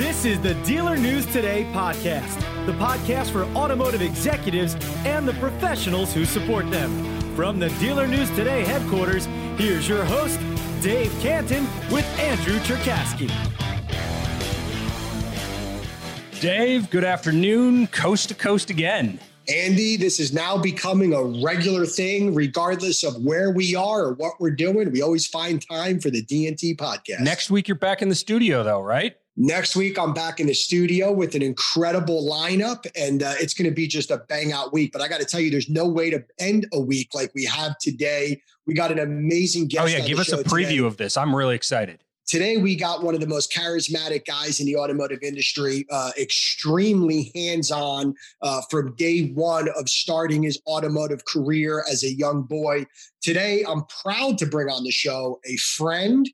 [0.00, 6.14] This is the Dealer News Today podcast, the podcast for automotive executives and the professionals
[6.14, 6.90] who support them.
[7.36, 9.26] From the Dealer News Today headquarters,
[9.58, 10.40] here's your host,
[10.80, 13.30] Dave Cantin, with Andrew Cherkasky.
[16.40, 19.20] Dave, good afternoon, coast to coast again.
[19.50, 24.40] Andy, this is now becoming a regular thing, regardless of where we are or what
[24.40, 24.90] we're doing.
[24.92, 27.20] We always find time for the DNT podcast.
[27.20, 29.14] Next week, you're back in the studio, though, right?
[29.36, 33.70] Next week, I'm back in the studio with an incredible lineup, and uh, it's going
[33.70, 34.92] to be just a bang out week.
[34.92, 37.44] But I got to tell you, there's no way to end a week like we
[37.44, 38.42] have today.
[38.66, 39.84] We got an amazing guest.
[39.84, 40.04] Oh, yeah.
[40.04, 40.78] Give us a preview today.
[40.78, 41.16] of this.
[41.16, 42.02] I'm really excited.
[42.26, 47.32] Today, we got one of the most charismatic guys in the automotive industry, uh, extremely
[47.34, 52.86] hands on uh, from day one of starting his automotive career as a young boy.
[53.20, 56.28] Today, I'm proud to bring on the show a friend,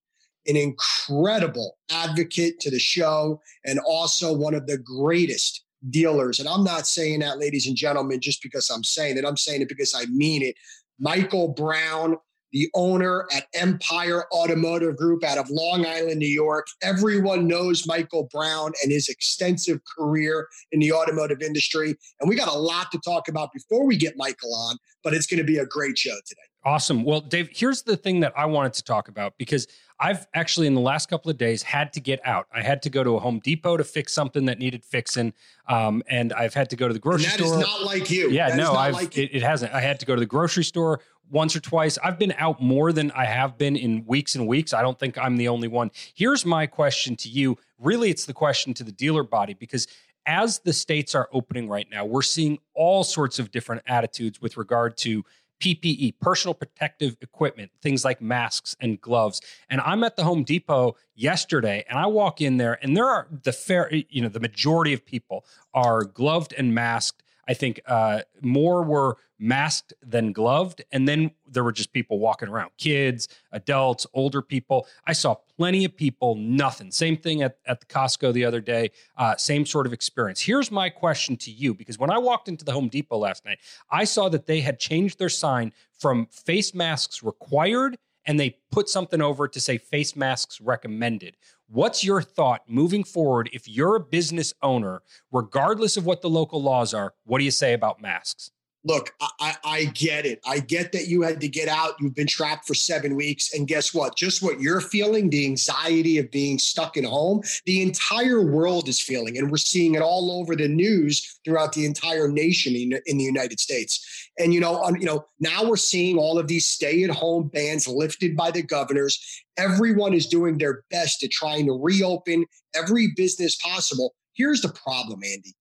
[0.49, 6.41] an incredible advocate to the show, and also one of the greatest dealers.
[6.41, 9.63] And I'm not saying that, ladies and gentlemen, just because I'm saying it, I'm saying
[9.63, 10.57] it because I mean it.
[10.99, 12.17] Michael Brown
[12.53, 16.67] the owner at Empire Automotive Group out of Long Island, New York.
[16.83, 21.97] Everyone knows Michael Brown and his extensive career in the automotive industry.
[22.19, 25.27] And we got a lot to talk about before we get Michael on, but it's
[25.27, 26.41] going to be a great show today.
[26.67, 27.05] Awesome.
[27.05, 29.69] Well, Dave, here's the thing that I wanted to talk about because
[30.01, 32.49] I've actually in the last couple of days had to get out.
[32.53, 35.33] I had to go to a Home Depot to fix something that needed fixing,
[35.69, 37.59] um, and I've had to go to the grocery and that store.
[37.59, 38.31] That is not like you.
[38.31, 39.73] Yeah, that no, I've like it, it hasn't.
[39.73, 40.99] I had to go to the grocery store
[41.31, 41.99] once or twice.
[42.03, 44.75] I've been out more than I have been in weeks and weeks.
[44.75, 45.93] I don't think I'm the only one.
[46.15, 47.59] Here's my question to you.
[47.79, 49.87] Really, it's the question to the dealer body because
[50.27, 54.57] as the states are opening right now, we're seeing all sorts of different attitudes with
[54.57, 55.25] regard to
[55.61, 59.41] PPE, personal protective equipment, things like masks and gloves.
[59.71, 63.29] And I'm at the Home Depot yesterday and I walk in there and there are
[63.43, 67.23] the fair, you know, the majority of people are gloved and masked.
[67.49, 70.85] I think uh, more were masked than gloved.
[70.93, 74.87] And then there were just people walking around kids, adults, older people.
[75.07, 76.91] I saw plenty of people, nothing.
[76.91, 80.41] Same thing at, at the Costco the other day, uh, same sort of experience.
[80.41, 83.59] Here's my question to you because when I walked into the Home Depot last night,
[83.91, 88.89] I saw that they had changed their sign from face masks required and they put
[88.89, 91.37] something over to say face masks recommended.
[91.69, 96.63] What's your thought moving forward if you're a business owner, regardless of what the local
[96.63, 97.15] laws are?
[97.25, 98.51] What do you say about masks?
[98.87, 100.41] Look, I, I, get it.
[100.47, 101.95] I get that you had to get out.
[102.01, 103.53] You've been trapped for seven weeks.
[103.53, 104.17] And guess what?
[104.17, 109.01] Just what you're feeling, the anxiety of being stuck at home, the entire world is
[109.01, 109.39] feeling.
[109.39, 113.25] And we're seeing it all over the news throughout the entire nation in, in the
[113.25, 114.31] United States.
[114.39, 117.89] And, you know, you know, now we're seeing all of these stay at home bans
[117.89, 119.43] lifted by the governors.
[119.57, 124.15] Everyone is doing their best to trying to reopen every business possible.
[124.35, 125.55] Here's the problem, Andy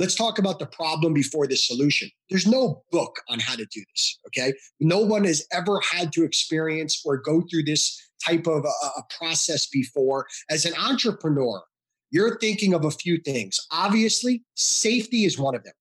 [0.00, 2.10] Let's talk about the problem before the solution.
[2.30, 4.18] There's no book on how to do this.
[4.28, 4.54] Okay.
[4.80, 9.02] No one has ever had to experience or go through this type of a, a
[9.18, 10.26] process before.
[10.48, 11.62] As an entrepreneur,
[12.10, 13.60] you're thinking of a few things.
[13.70, 15.74] Obviously, safety is one of them,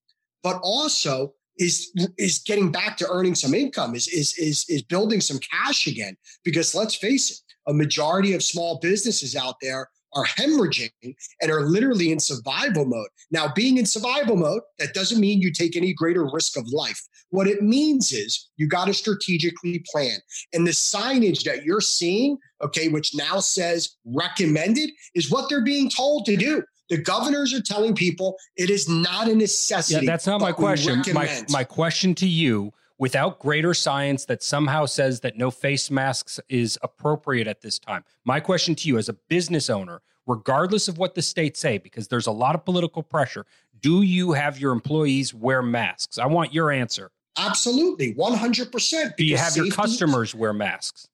[0.44, 5.22] but also is is getting back to earning some income, is is is is building
[5.22, 6.18] some cash again.
[6.44, 7.38] Because let's face it,
[7.68, 13.10] a majority of small businesses out there are hemorrhaging and are literally in survival mode.
[13.32, 17.02] Now, being in survival mode, that doesn't mean you take any greater risk of life.
[17.30, 20.18] What it means is you got to strategically plan.
[20.54, 25.90] And the signage that you're seeing, okay, which now says recommended, is what they're being
[25.90, 26.64] told to do.
[26.90, 30.06] The governors are telling people it is not a necessity.
[30.06, 31.04] Yeah, that's not my question.
[31.14, 36.40] My, my question to you without greater science that somehow says that no face masks
[36.50, 38.04] is appropriate at this time.
[38.26, 42.10] My question to you as a business owner, regardless of what the states say, because
[42.10, 43.46] there's a lot of political pressure,
[43.80, 46.18] do you have your employees wear masks?
[46.18, 47.10] I want your answer.
[47.38, 49.16] Absolutely, 100%.
[49.16, 51.08] Do you have your customers wear masks?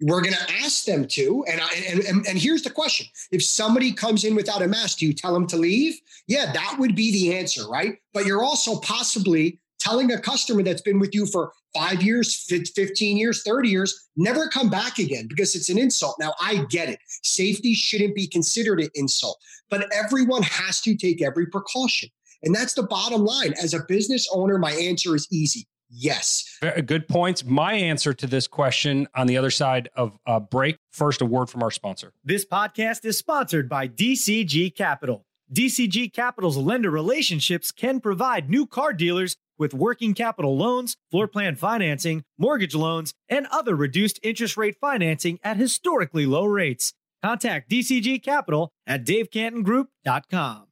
[0.00, 1.44] We're going to ask them to.
[1.50, 4.98] And, I, and, and, and here's the question if somebody comes in without a mask,
[4.98, 5.98] do you tell them to leave?
[6.28, 7.98] Yeah, that would be the answer, right?
[8.12, 13.16] But you're also possibly telling a customer that's been with you for five years, 15
[13.16, 16.16] years, 30 years, never come back again because it's an insult.
[16.18, 16.98] Now, I get it.
[17.22, 19.38] Safety shouldn't be considered an insult,
[19.70, 22.08] but everyone has to take every precaution.
[22.42, 23.54] And that's the bottom line.
[23.62, 25.66] As a business owner, my answer is easy.
[25.88, 26.58] Yes.
[26.62, 27.44] Uh, good points.
[27.44, 30.78] My answer to this question on the other side of a break.
[30.90, 32.12] First, a word from our sponsor.
[32.24, 35.24] This podcast is sponsored by DCG Capital.
[35.52, 41.56] DCG Capital's lender relationships can provide new car dealers with working capital loans, floor plan
[41.56, 46.92] financing, mortgage loans, and other reduced interest rate financing at historically low rates.
[47.22, 50.66] Contact DCG Capital at davecantingroup.com.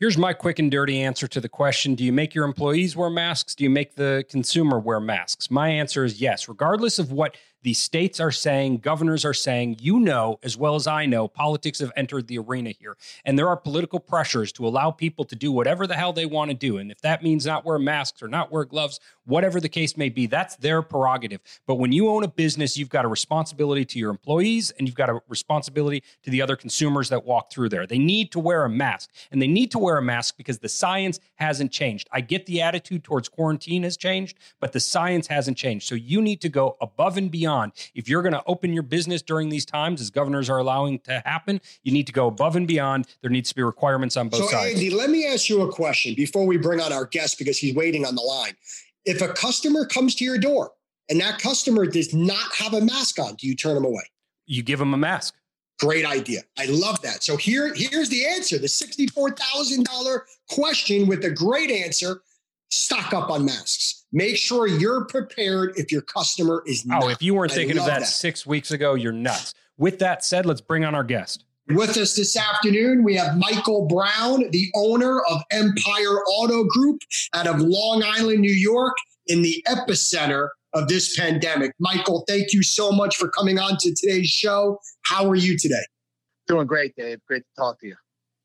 [0.00, 3.08] Here's my quick and dirty answer to the question Do you make your employees wear
[3.08, 3.54] masks?
[3.54, 5.50] Do you make the consumer wear masks?
[5.50, 6.48] My answer is yes.
[6.48, 10.86] Regardless of what the states are saying, governors are saying, you know, as well as
[10.86, 12.94] I know, politics have entered the arena here.
[13.24, 16.50] And there are political pressures to allow people to do whatever the hell they want
[16.50, 16.76] to do.
[16.76, 20.10] And if that means not wear masks or not wear gloves, whatever the case may
[20.10, 21.40] be, that's their prerogative.
[21.66, 24.94] But when you own a business, you've got a responsibility to your employees and you've
[24.94, 27.86] got a responsibility to the other consumers that walk through there.
[27.86, 30.68] They need to wear a mask and they need to wear a mask because the
[30.68, 32.10] science hasn't changed.
[32.12, 35.88] I get the attitude towards quarantine has changed, but the science hasn't changed.
[35.88, 37.72] So you need to go above and beyond beyond.
[37.94, 41.22] If you're going to open your business during these times, as governors are allowing to
[41.24, 43.06] happen, you need to go above and beyond.
[43.22, 44.74] There needs to be requirements on both so, sides.
[44.74, 47.74] Andy, let me ask you a question before we bring on our guest because he's
[47.74, 48.54] waiting on the line.
[49.04, 50.72] If a customer comes to your door
[51.08, 54.04] and that customer does not have a mask on, do you turn them away?
[54.46, 55.34] You give them a mask.
[55.80, 56.42] Great idea.
[56.56, 57.24] I love that.
[57.24, 62.22] So here, here's the answer: the sixty-four thousand dollar question with a great answer.
[62.74, 64.04] Stock up on masks.
[64.12, 67.04] Make sure you're prepared if your customer is oh, not.
[67.04, 69.54] Oh, if you weren't thinking of that, that six weeks ago, you're nuts.
[69.76, 71.44] With that said, let's bring on our guest.
[71.68, 77.00] With us this afternoon, we have Michael Brown, the owner of Empire Auto Group
[77.32, 78.94] out of Long Island, New York,
[79.28, 81.72] in the epicenter of this pandemic.
[81.78, 84.80] Michael, thank you so much for coming on to today's show.
[85.06, 85.84] How are you today?
[86.48, 87.20] Doing great, Dave.
[87.26, 87.96] Great to talk to you.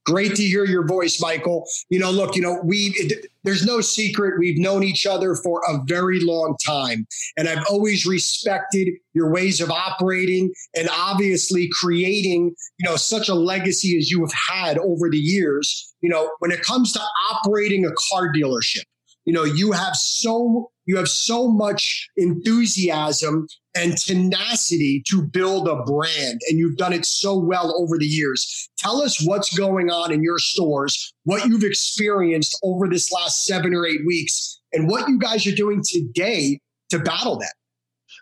[0.09, 1.67] Great to hear your voice, Michael.
[1.89, 3.11] You know, look, you know, we
[3.43, 7.05] there's no secret we've known each other for a very long time,
[7.37, 13.35] and I've always respected your ways of operating and obviously creating, you know, such a
[13.35, 15.93] legacy as you have had over the years.
[16.01, 17.01] You know, when it comes to
[17.31, 18.85] operating a car dealership,
[19.25, 23.47] you know, you have so you have so much enthusiasm
[23.79, 28.69] and tenacity to build a brand, and you've done it so well over the years.
[28.77, 33.73] Tell us what's going on in your stores, what you've experienced over this last seven
[33.73, 36.59] or eight weeks, and what you guys are doing today
[36.89, 37.53] to battle that.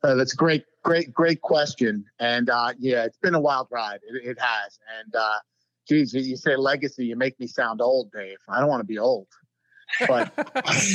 [0.04, 2.06] Uh, that's a great, great, great question.
[2.20, 4.00] And uh, yeah, it's been a wild ride.
[4.08, 4.78] It, it has.
[5.00, 5.40] And uh,
[5.90, 8.38] geez, you say legacy, you make me sound old, Dave.
[8.48, 9.28] I don't want to be old.
[10.08, 10.34] But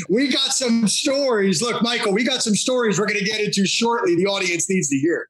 [0.09, 1.63] we got some stories.
[1.63, 4.17] Look, Michael, we got some stories we're going to get into shortly.
[4.17, 5.29] The audience needs to hear.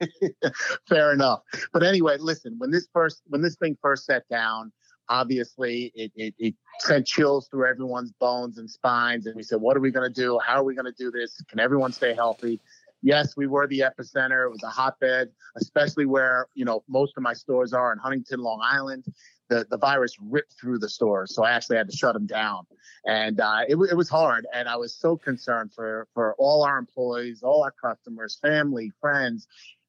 [0.88, 1.42] Fair enough.
[1.72, 4.72] But anyway, listen, when this first when this thing first set down,
[5.08, 9.26] obviously it, it, it sent chills through everyone's bones and spines.
[9.26, 10.38] And we said, what are we going to do?
[10.44, 11.42] How are we going to do this?
[11.48, 12.60] Can everyone stay healthy?
[13.02, 14.46] Yes, we were the epicenter.
[14.46, 18.40] It was a hotbed, especially where, you know, most of my stores are in Huntington,
[18.40, 19.04] Long Island
[19.50, 21.34] the, the virus ripped through the stores.
[21.34, 22.66] So I actually had to shut them down.
[23.04, 24.46] And uh, it, it was hard.
[24.54, 29.46] And I was so concerned for, for all our employees, all our customers, family, friends,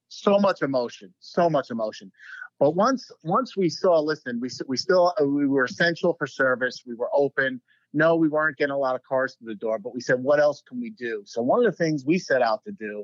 [0.09, 2.11] so much emotion, so much emotion.
[2.59, 6.83] But once once we saw, listen, we we still we were essential for service.
[6.85, 7.59] We were open.
[7.93, 10.39] No, we weren't getting a lot of cars through the door, but we said, what
[10.39, 11.23] else can we do?
[11.25, 13.03] So one of the things we set out to do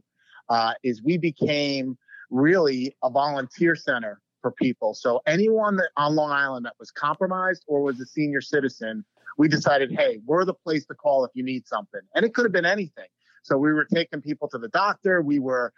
[0.49, 1.97] uh, is we became
[2.29, 4.93] really a volunteer center for people.
[4.93, 9.03] So anyone that on Long Island that was compromised or was a senior citizen,
[9.37, 12.01] we decided, hey, we're the place to call if you need something.
[12.15, 13.07] And it could have been anything.
[13.43, 15.73] So we were taking people to the doctor, we were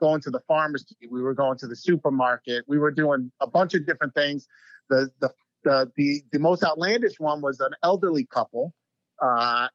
[0.00, 3.74] going to the pharmacy, we were going to the supermarket, we were doing a bunch
[3.74, 4.46] of different things.
[4.90, 5.30] The the
[5.64, 8.74] the the, the most outlandish one was an elderly couple,
[9.22, 9.68] uh,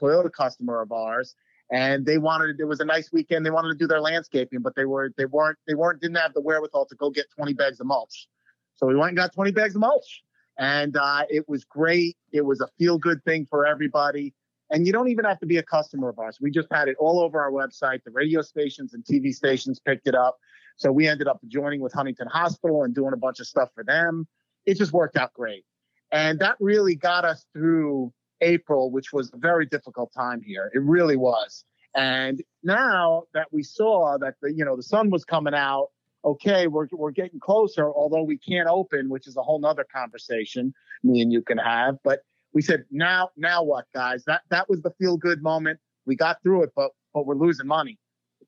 [0.00, 1.34] Toyota customer of ours,
[1.70, 4.74] and they wanted it was a nice weekend they wanted to do their landscaping but
[4.76, 7.80] they were they weren't they weren't didn't have the wherewithal to go get 20 bags
[7.80, 8.28] of mulch.
[8.76, 10.22] So we went and got 20 bags of mulch
[10.58, 12.16] and uh, it was great.
[12.32, 14.34] It was a feel good thing for everybody.
[14.70, 16.38] And you don't even have to be a customer of ours.
[16.40, 18.02] We just had it all over our website.
[18.04, 20.38] The radio stations and tv stations picked it up.
[20.76, 23.84] So we ended up joining with huntington hospital and doing a bunch of stuff for
[23.84, 24.26] them.
[24.66, 25.64] It just worked out great.
[26.10, 30.70] And that really got us through April, which was a very difficult time here.
[30.74, 31.64] It really was.
[31.94, 35.88] And now that we saw that the you know the sun was coming out,
[36.24, 37.90] okay, we're we're getting closer.
[37.90, 41.96] Although we can't open, which is a whole nother conversation me and you can have.
[42.04, 42.20] But
[42.52, 44.24] we said now now what, guys?
[44.26, 45.80] That that was the feel good moment.
[46.04, 47.98] We got through it, but but we're losing money.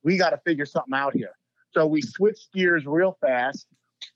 [0.02, 1.32] We got to figure something out here.
[1.72, 3.66] So we switched gears real fast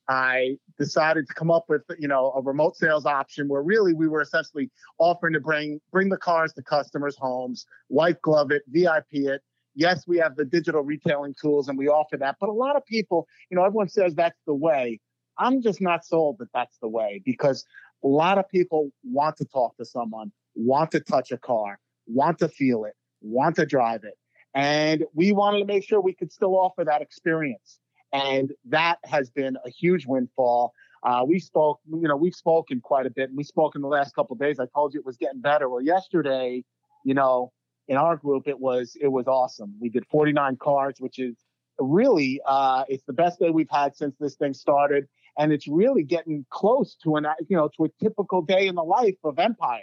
[0.09, 4.09] I decided to come up with, you know, a remote sales option where really we
[4.09, 9.07] were essentially offering to bring bring the cars to customers' homes, white glove it, VIP
[9.13, 9.43] it.
[9.75, 12.85] Yes, we have the digital retailing tools and we offer that, but a lot of
[12.85, 15.01] people, you know, everyone says that's the way.
[15.39, 17.65] I'm just not sold that that's the way because
[18.05, 22.39] a lot of people want to talk to someone, want to touch a car, want
[22.41, 24.15] to feel it, want to drive it.
[24.55, 27.79] And we wanted to make sure we could still offer that experience.
[28.13, 30.75] And that has been a huge windfall.
[31.03, 33.89] Uh, we spoke, you know, we've spoken quite a bit, and we spoke in the
[33.89, 34.61] last couple days.
[34.61, 35.69] I told you it was getting better.
[35.69, 36.63] Well, yesterday,
[37.05, 37.53] you know,
[37.89, 39.75] in our group, it was it was awesome.
[39.81, 41.35] We did 49 cards, which is
[41.79, 46.05] really uh, it's the best day we've had since this thing started, and it's really
[46.05, 49.81] getting close to an you know to a typical day in the life of Empire,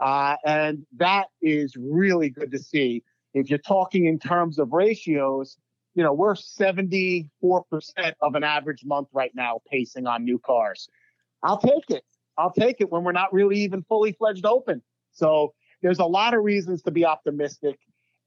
[0.00, 3.04] uh, and that is really good to see.
[3.34, 5.58] If you're talking in terms of ratios,
[5.96, 7.26] you know, we're 74%
[8.20, 10.88] of an average month right now pacing on new cars.
[11.42, 12.04] I'll take it.
[12.36, 14.82] I'll take it when we're not really even fully fledged open.
[15.12, 17.78] So there's a lot of reasons to be optimistic.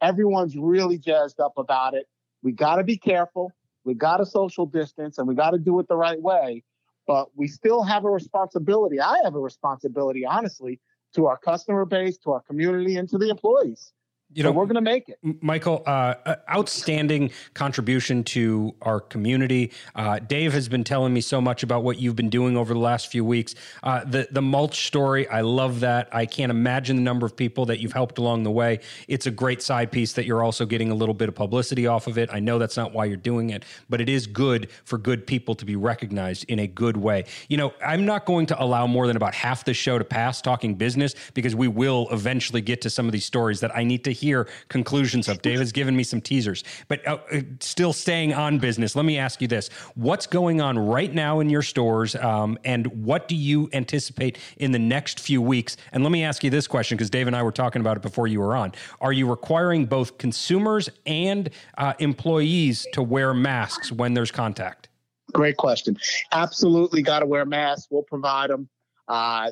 [0.01, 2.07] Everyone's really jazzed up about it.
[2.41, 3.51] We got to be careful.
[3.83, 6.63] We got to social distance and we got to do it the right way.
[7.05, 8.99] But we still have a responsibility.
[8.99, 10.79] I have a responsibility, honestly,
[11.13, 13.93] to our customer base, to our community, and to the employees
[14.33, 15.19] you know, so we're going to make it.
[15.41, 19.71] Michael, uh, uh, outstanding contribution to our community.
[19.95, 22.79] Uh, Dave has been telling me so much about what you've been doing over the
[22.79, 23.55] last few weeks.
[23.81, 26.09] Uh, the the mulch story, I love that.
[26.11, 28.81] I can't imagine the number of people that you've helped along the way.
[29.07, 32.05] It's a great side piece that you're also getting a little bit of publicity off
[32.05, 32.29] of it.
[32.31, 35.55] I know that's not why you're doing it, but it is good for good people
[35.55, 37.25] to be recognized in a good way.
[37.47, 40.39] You know, I'm not going to allow more than about half the show to pass
[40.39, 44.03] talking business because we will eventually get to some of these stories that I need
[44.03, 45.41] to hear conclusions of.
[45.41, 48.95] David's given me some teasers, but uh, uh, still staying on business.
[48.95, 52.87] Let me ask you this: What's going on right now in your stores, um, and
[53.05, 55.77] what do you anticipate in the next few weeks?
[55.91, 58.03] And let me ask you this question because Dave and I were talking about it
[58.03, 58.73] before you were on.
[59.01, 64.89] Are you requiring both consumers and uh, employees to wear masks when there's contact?
[65.33, 65.97] Great question.
[66.31, 67.87] Absolutely got to wear masks.
[67.89, 68.67] We'll provide them.
[69.09, 69.49] Uh,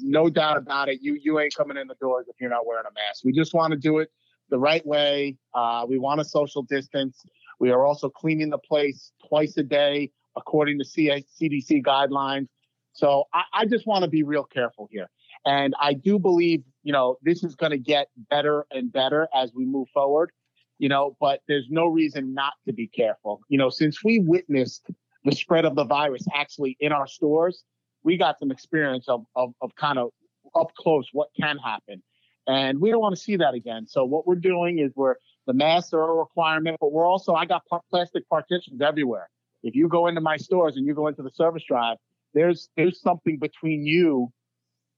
[0.00, 1.00] no doubt about it.
[1.02, 3.24] You you ain't coming in the doors if you're not wearing a mask.
[3.24, 4.10] We just want to do it
[4.48, 5.36] the right way.
[5.54, 7.22] Uh, we want a social distance.
[7.60, 12.48] We are also cleaning the place twice a day according to CDC guidelines.
[12.92, 15.08] So I, I just want to be real careful here.
[15.44, 19.52] And I do believe, you know, this is going to get better and better as
[19.54, 20.32] we move forward,
[20.78, 23.40] you know, but there's no reason not to be careful.
[23.48, 24.86] You know, since we witnessed
[25.24, 27.64] the spread of the virus actually in our stores,
[28.02, 30.10] we got some experience of, of, of kind of
[30.54, 32.02] up close what can happen.
[32.46, 33.86] And we don't want to see that again.
[33.88, 37.44] So what we're doing is we're the masks are a requirement, but we're also I
[37.44, 39.28] got plastic partitions everywhere.
[39.62, 41.96] If you go into my stores and you go into the service drive,
[42.34, 44.32] there's there's something between you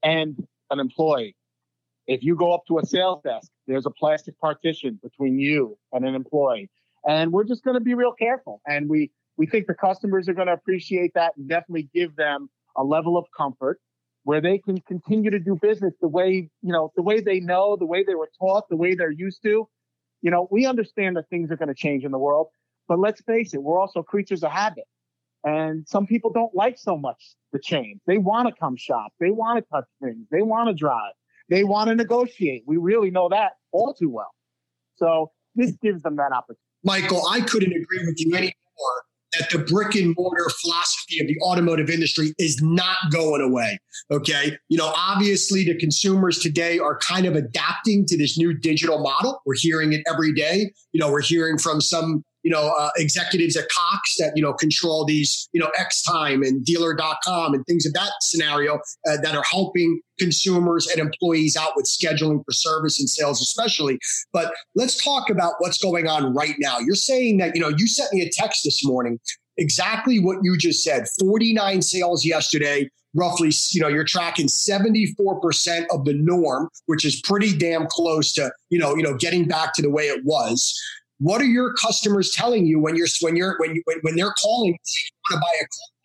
[0.02, 1.36] and an employee.
[2.06, 6.06] If you go up to a sales desk, there's a plastic partition between you and
[6.06, 6.70] an employee.
[7.06, 8.60] And we're just going to be real careful.
[8.66, 12.50] And we we think the customers are going to appreciate that and definitely give them
[12.78, 13.80] a level of comfort
[14.24, 17.76] where they can continue to do business the way, you know, the way they know,
[17.76, 19.68] the way they were taught, the way they're used to.
[20.22, 22.48] You know, we understand that things are going to change in the world,
[22.88, 24.84] but let's face it, we're also creatures of habit.
[25.44, 28.00] And some people don't like so much the change.
[28.06, 29.12] They want to come shop.
[29.20, 30.26] They want to touch things.
[30.30, 31.12] They want to drive.
[31.48, 32.64] They want to negotiate.
[32.66, 34.34] We really know that all too well.
[34.96, 36.60] So this gives them that opportunity.
[36.84, 41.26] Michael, I couldn't agree with you any more that the brick and mortar philosophy of
[41.26, 43.78] the automotive industry is not going away.
[44.10, 44.56] Okay.
[44.68, 49.40] You know, obviously the consumers today are kind of adapting to this new digital model.
[49.44, 50.72] We're hearing it every day.
[50.92, 54.54] You know, we're hearing from some you know, uh, executives at Cox that, you know,
[54.54, 58.76] control these, you know, Xtime and dealer.com and things of that scenario
[59.06, 63.98] uh, that are helping consumers and employees out with scheduling for service and sales, especially.
[64.32, 66.78] But let's talk about what's going on right now.
[66.78, 69.20] You're saying that, you know, you sent me a text this morning,
[69.58, 76.04] exactly what you just said 49 sales yesterday roughly, you know, you're tracking 74% of
[76.04, 79.82] the norm, which is pretty damn close to, you know, you know, getting back to
[79.82, 80.78] the way it was.
[81.18, 84.78] What are your customers telling you when you're when you're when you, when they're calling
[85.30, 85.98] to buy a car?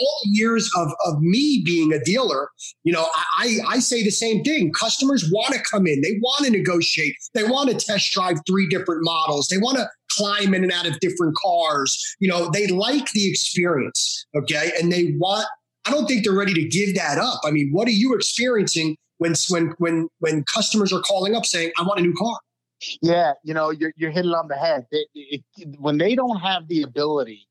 [0.00, 2.50] all years of, of me being a dealer,
[2.84, 3.06] you know,
[3.38, 4.72] I, I say the same thing.
[4.72, 8.68] Customers want to come in, they want to negotiate, they want to test drive three
[8.68, 12.16] different models, they want to climb in and out of different cars.
[12.20, 15.46] You know, they like the experience, okay, and they want.
[15.86, 17.40] I don't think they're ready to give that up.
[17.44, 21.72] I mean, what are you experiencing when when when when customers are calling up saying,
[21.78, 22.38] "I want a new car"?
[23.02, 24.86] Yeah, you know, you're, you're hitting on the head.
[24.90, 25.08] It,
[25.56, 27.46] it, when they don't have the ability,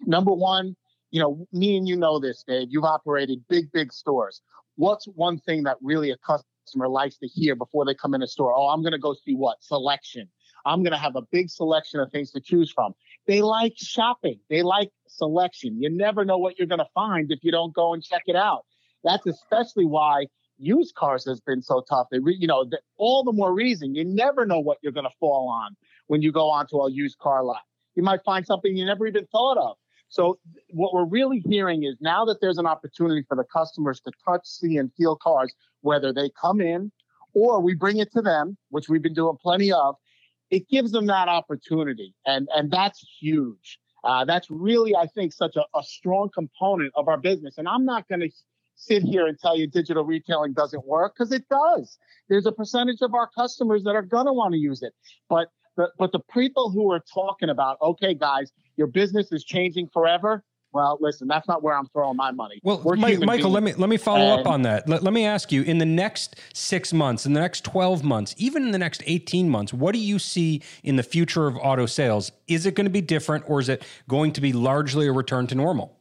[0.00, 0.76] number one,
[1.10, 2.68] you know, me and you know this, Dave.
[2.70, 4.42] You've operated big, big stores.
[4.76, 8.26] What's one thing that really a customer likes to hear before they come in a
[8.26, 8.54] store?
[8.54, 10.28] Oh, I'm going to go see what selection.
[10.64, 12.94] I'm going to have a big selection of things to choose from.
[13.26, 14.40] They like shopping.
[14.48, 15.80] They like selection.
[15.80, 18.36] You never know what you're going to find if you don't go and check it
[18.36, 18.64] out.
[19.04, 20.26] That's especially why
[20.58, 22.08] used cars has been so tough.
[22.10, 25.06] They, re, you know, the, all the more reason you never know what you're going
[25.06, 27.62] to fall on when you go onto a used car lot.
[27.94, 29.76] you might find something you never even thought of.
[30.08, 30.38] So
[30.70, 34.46] what we're really hearing is now that there's an opportunity for the customers to touch,
[34.46, 36.92] see, and feel cars, whether they come in
[37.34, 39.96] or we bring it to them, which we've been doing plenty of,
[40.50, 43.78] it gives them that opportunity, and and that's huge.
[44.04, 47.56] Uh, that's really, I think, such a, a strong component of our business.
[47.56, 48.28] And I'm not going to
[48.74, 51.98] sit here and tell you digital retailing doesn't work because it does.
[52.28, 54.92] There's a percentage of our customers that are going to want to use it,
[55.28, 59.88] but the, but the people who are talking about, okay, guys, your business is changing
[59.92, 60.44] forever.
[60.74, 62.58] Well, listen, that's not where I'm throwing my money.
[62.62, 64.88] Well, Mike, Michael, let me let me follow and, up on that.
[64.88, 68.34] Let, let me ask you: in the next six months, in the next twelve months,
[68.38, 71.84] even in the next eighteen months, what do you see in the future of auto
[71.84, 72.32] sales?
[72.48, 75.46] Is it going to be different, or is it going to be largely a return
[75.48, 75.98] to normal?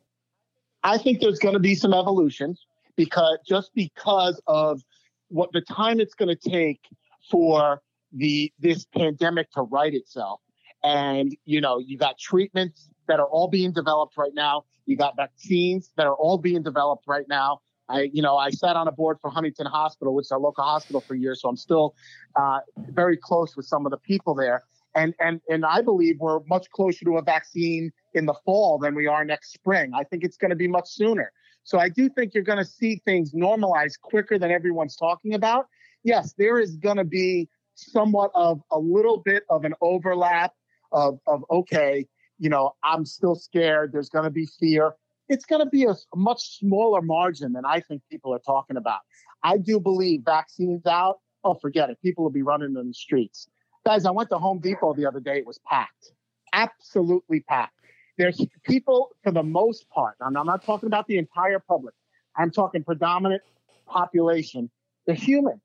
[0.83, 2.55] I think there's going to be some evolution
[2.95, 4.81] because just because of
[5.29, 6.81] what the time it's going to take
[7.29, 7.81] for
[8.13, 10.41] the this pandemic to right itself.
[10.83, 14.65] And you know you got treatments that are all being developed right now.
[14.85, 17.59] You got vaccines that are all being developed right now.
[17.88, 20.63] I you know i sat on a board for huntington hospital which is our local
[20.63, 21.95] hospital for years so i'm still
[22.35, 22.59] uh,
[22.89, 24.63] very close with some of the people there
[24.95, 28.95] and and and i believe we're much closer to a vaccine in the fall than
[28.95, 31.31] we are next spring i think it's going to be much sooner
[31.63, 35.67] so i do think you're going to see things normalize quicker than everyone's talking about
[36.03, 40.53] yes there is going to be somewhat of a little bit of an overlap
[40.91, 42.05] of, of okay,
[42.39, 43.91] you know, I'm still scared.
[43.91, 44.93] There's going to be fear.
[45.29, 49.00] It's going to be a, much smaller margin than I think people are talking about.
[49.43, 51.19] I do believe vaccines out.
[51.43, 51.98] Oh, forget it.
[52.01, 53.48] People will be running in the streets.
[53.85, 55.39] Guys, I went to Home Depot the other day.
[55.39, 56.11] It was packed,
[56.53, 57.73] absolutely packed.
[58.17, 61.95] There's people, for the most part, I'm not talking about the entire public,
[62.35, 63.41] I'm talking predominant
[63.88, 64.69] population.
[65.05, 65.59] They're human.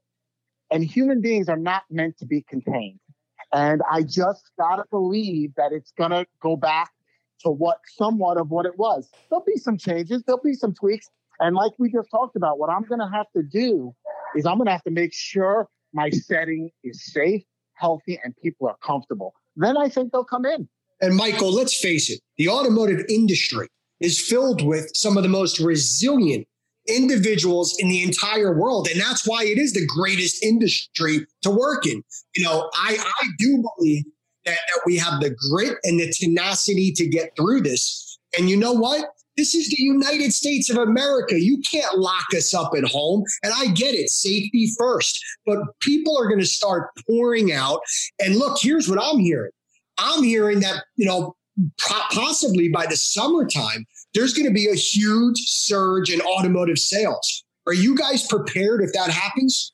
[0.70, 2.99] And human beings are not meant to be contained.
[3.52, 6.90] And I just gotta believe that it's gonna go back
[7.40, 9.11] to what somewhat of what it was.
[9.28, 11.08] There'll be some changes, there'll be some tweaks.
[11.38, 13.94] And like we just talked about, what I'm gonna have to do
[14.35, 17.44] is I'm gonna have to make sure my setting is safe,
[17.76, 19.34] healthy, and people are comfortable.
[19.56, 20.68] Then I think they'll come in.
[21.00, 23.68] And Michael, let's face it, the automotive industry
[24.00, 26.46] is filled with some of the most resilient
[26.88, 28.88] individuals in the entire world.
[28.88, 32.02] And that's why it is the greatest industry to work in.
[32.34, 34.04] You know, I, I do believe
[34.44, 38.18] that, that we have the grit and the tenacity to get through this.
[38.38, 39.04] And you know what?
[39.37, 41.40] This is the United States of America.
[41.40, 43.25] You can't lock us up at home.
[43.42, 45.22] And I get it, safety first.
[45.44, 47.81] But people are going to start pouring out.
[48.18, 49.53] And look, here's what I'm hearing
[49.99, 51.37] I'm hearing that, you know,
[52.11, 57.44] possibly by the summertime, there's going to be a huge surge in automotive sales.
[57.66, 59.72] Are you guys prepared if that happens?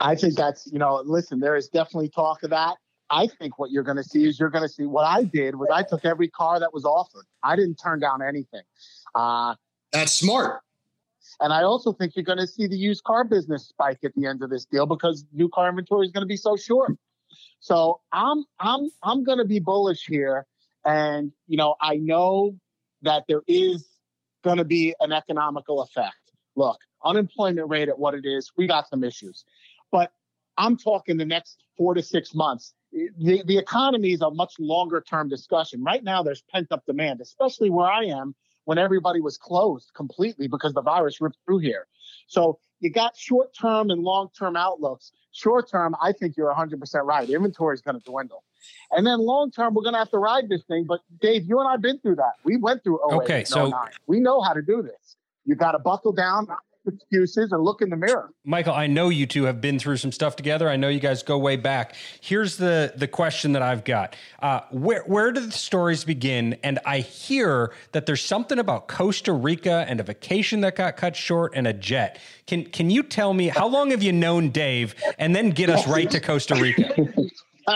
[0.00, 2.76] I think that's, you know, listen, there is definitely talk of that.
[3.12, 5.54] I think what you're going to see is you're going to see what I did
[5.54, 7.26] was I took every car that was offered.
[7.42, 8.62] I didn't turn down anything.
[9.14, 9.54] Uh,
[9.92, 10.62] that's smart.
[11.38, 14.26] And I also think you're going to see the used car business spike at the
[14.26, 16.96] end of this deal because new car inventory is going to be so short.
[17.60, 20.46] So I'm I'm I'm going to be bullish here,
[20.84, 22.56] and you know I know
[23.02, 23.86] that there is
[24.42, 26.16] going to be an economical effect.
[26.56, 29.44] Look, unemployment rate at what it is, we got some issues.
[29.90, 30.10] But
[30.56, 32.74] I'm talking the next four to six months.
[33.18, 35.82] The, the economy is a much longer term discussion.
[35.82, 40.48] Right now, there's pent up demand, especially where I am when everybody was closed completely
[40.48, 41.86] because the virus ripped through here.
[42.26, 45.12] So you got short term and long term outlooks.
[45.32, 47.28] Short term, I think you're 100% right.
[47.28, 48.44] Inventory is going to dwindle.
[48.90, 50.84] And then long term, we're going to have to ride this thing.
[50.84, 52.34] But Dave, you and I have been through that.
[52.44, 53.88] We went through 08 okay, so 09.
[54.06, 55.16] we know how to do this.
[55.44, 56.46] You got to buckle down,
[56.86, 58.30] excuses, and look in the mirror.
[58.44, 60.68] Michael, I know you two have been through some stuff together.
[60.68, 61.94] I know you guys go way back.
[62.20, 66.56] Here's the the question that I've got: uh, Where where do the stories begin?
[66.62, 71.16] And I hear that there's something about Costa Rica and a vacation that got cut
[71.16, 72.18] short and a jet.
[72.46, 74.94] Can can you tell me how long have you known Dave?
[75.18, 76.94] And then get us right to Costa Rica.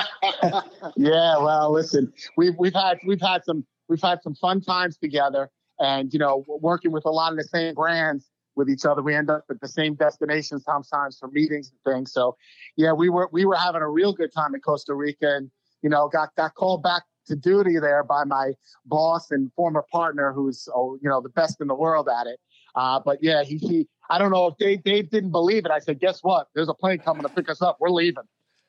[0.97, 5.51] yeah, well, listen, we've we've had we've had some we've had some fun times together,
[5.79, 9.03] and you know, working with a lot of the same brands with each other.
[9.03, 12.13] We end up at the same destinations sometimes for meetings and things.
[12.13, 12.37] So,
[12.77, 15.51] yeah, we were we were having a real good time in Costa Rica, and
[15.83, 18.53] you know, got got called back to duty there by my
[18.87, 22.41] boss and former partner, who's oh, you know the best in the world at it.
[22.75, 25.71] Uh, but yeah, he, he I don't know if Dave Dave didn't believe it.
[25.71, 26.49] I said, guess what?
[26.55, 27.77] There's a plane coming to pick us up.
[27.81, 28.25] We're leaving.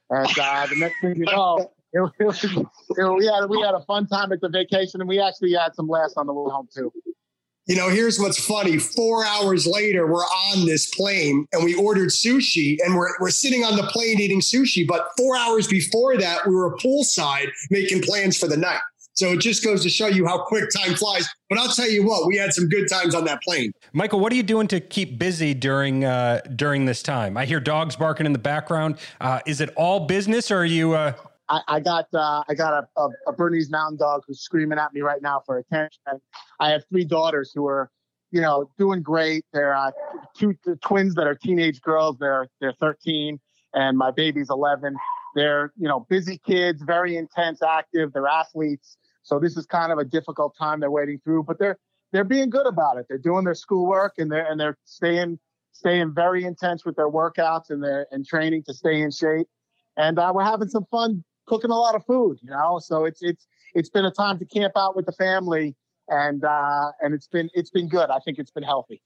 [0.10, 2.52] And uh, the next thing you know, it, was, it,
[2.98, 5.88] we had we had a fun time at the vacation, and we actually had some
[5.88, 6.92] laughs on the way home too.
[7.68, 8.78] You know, here's what's funny.
[8.78, 13.66] Four hours later, we're on this plane and we ordered sushi and we're, we're sitting
[13.66, 14.88] on the plane eating sushi.
[14.88, 18.80] But four hours before that, we were poolside making plans for the night.
[19.16, 21.28] So it just goes to show you how quick time flies.
[21.50, 23.74] But I'll tell you what, we had some good times on that plane.
[23.92, 27.36] Michael, what are you doing to keep busy during uh, during this time?
[27.36, 29.00] I hear dogs barking in the background.
[29.20, 30.94] Uh, is it all business, or are you?
[30.94, 31.14] Uh...
[31.50, 34.94] I, I, got uh, I got a, a, a, Bernese Mountain Dog who's screaming at
[34.94, 36.02] me right now for attention.
[36.60, 37.90] I have three daughters who are,
[38.32, 39.46] you know, doing great.
[39.54, 39.92] They're uh,
[40.38, 42.18] two twins that are teenage girls.
[42.20, 43.40] They're they're 13,
[43.74, 44.96] and my baby's 11.
[45.36, 48.12] They're you know busy kids, very intense, active.
[48.12, 48.98] They're athletes.
[49.24, 51.78] So this is kind of a difficult time they're waiting through, but they're
[52.12, 53.06] they're being good about it.
[53.08, 55.40] They're doing their schoolwork and they're and they're staying
[55.72, 59.48] staying very intense with their workouts and their and training to stay in shape.
[59.96, 62.80] And uh, we're having some fun cooking a lot of food, you know.
[62.80, 65.76] So it's it's it's been a time to camp out with the family,
[66.08, 68.10] and uh, and it's been it's been good.
[68.10, 69.02] I think it's been healthy.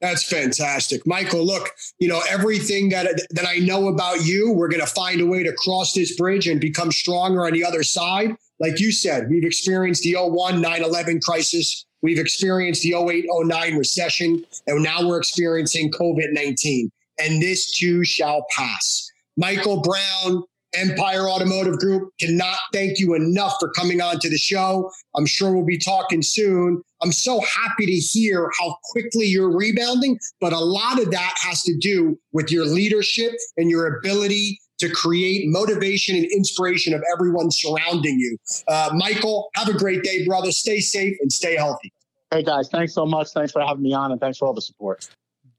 [0.00, 1.06] That's fantastic.
[1.06, 5.20] Michael, look, you know, everything that that I know about you, we're going to find
[5.20, 8.36] a way to cross this bridge and become stronger on the other side.
[8.60, 11.86] Like you said, we've experienced the 01 9/11 crisis.
[12.02, 16.90] We've experienced the 08 09 recession, and now we're experiencing COVID-19.
[17.18, 19.10] And this too shall pass.
[19.38, 20.44] Michael Brown,
[20.76, 24.90] Empire Automotive Group cannot thank you enough for coming on to the show.
[25.14, 26.82] I'm sure we'll be talking soon.
[27.02, 31.62] I'm so happy to hear how quickly you're rebounding, but a lot of that has
[31.62, 37.50] to do with your leadership and your ability to create motivation and inspiration of everyone
[37.50, 38.36] surrounding you.
[38.68, 40.52] Uh, Michael, have a great day, brother.
[40.52, 41.92] Stay safe and stay healthy.
[42.30, 43.28] Hey, guys, thanks so much.
[43.30, 45.08] Thanks for having me on, and thanks for all the support.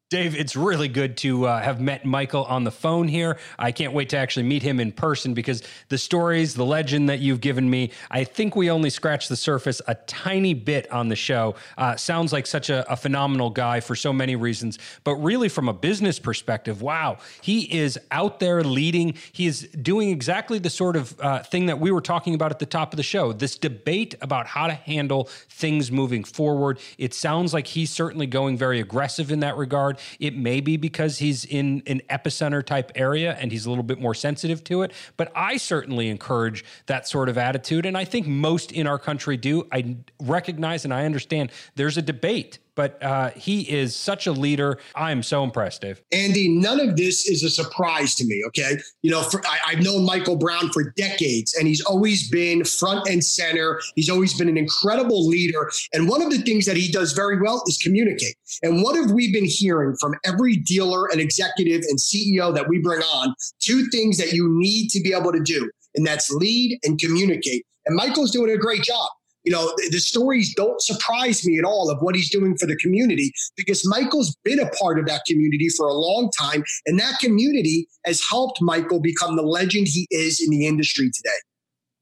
[0.10, 3.38] Dave, it's really good to uh, have met Michael on the phone here.
[3.60, 7.20] I can't wait to actually meet him in person because the stories, the legend that
[7.20, 11.18] you've given me, I think we only scratched the surface a tiny bit on the
[11.18, 11.56] show.
[11.78, 15.68] Uh, sounds like such a, a, phenomenal guy for so many reasons, but really from
[15.68, 19.14] a business perspective, wow, he is out there leading.
[19.34, 22.60] He is doing exactly the sort of uh, thing that we were talking about at
[22.60, 26.80] the top of the show this debate about how to handle things moving forward.
[26.98, 29.97] It sounds like he's certainly going very aggressive in that regard.
[30.20, 34.00] It may be because he's in an epicenter type area and he's a little bit
[34.00, 34.92] more sensitive to it.
[35.16, 37.86] But I certainly encourage that sort of attitude.
[37.86, 39.68] And I think most in our country do.
[39.72, 44.78] I recognize and I understand there's a debate but uh, he is such a leader.
[44.96, 46.02] I am so impressed, Dave.
[46.14, 48.44] Andy, none of this is a surprise to me.
[48.48, 52.64] Okay, you know, for, I, I've known Michael Brown for decades, and he's always been
[52.64, 53.82] front and center.
[53.96, 57.42] He's always been an incredible leader, and one of the things that he does very
[57.42, 58.36] well is communicate.
[58.62, 62.80] And what have we been hearing from every dealer and executive and CEO that we
[62.80, 63.34] bring on?
[63.60, 67.66] Two things that you need to be able to do, and that's lead and communicate.
[67.88, 69.10] And Michael's doing a great job
[69.48, 72.66] you know, the, the, stories don't surprise me at all of what he's doing for
[72.66, 76.66] the community because Michael's been a part of that community for a long time.
[76.86, 81.40] And that community has helped Michael become the legend he is in the industry today.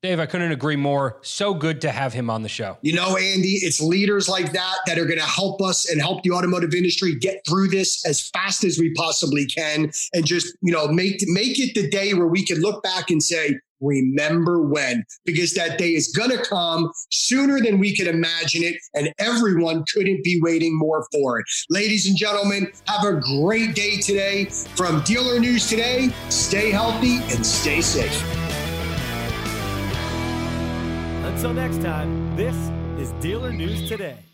[0.06, 1.18] Dave, I couldn't agree more.
[1.24, 2.78] So good to have him on the show.
[2.84, 6.22] You know, Andy, it's leaders like that that are going to help us and help
[6.22, 10.72] the automotive industry get through this as fast as we possibly can, and just you
[10.72, 15.04] know make make it the day where we can look back and say, remember when,
[15.26, 19.84] because that day is going to come sooner than we could imagine it, and everyone
[19.92, 21.46] couldn't be waiting more for it.
[21.72, 24.46] Ladies and gentlemen, have a great day today.
[24.76, 28.45] From Dealer News Today, stay healthy and stay safe.
[31.46, 32.56] Until next time, this
[32.98, 34.25] is Dealer News Today.